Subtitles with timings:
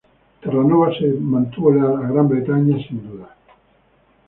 [0.45, 3.29] Terranova se mantuvo leal a Gran Bretaña sin duda.